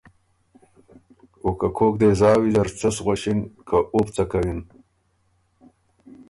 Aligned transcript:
او 1.43 1.49
که 1.59 1.67
کوک 1.77 1.93
دې 2.01 2.09
زا 2.19 2.31
ویزر 2.41 2.67
څۀ 2.79 2.89
سو 2.95 3.01
غؤݭی 3.05 3.33
که 3.67 3.77
او 3.93 3.99
بو 4.03 4.11
څۀ 4.15 4.23
کوِن۔ 4.31 4.59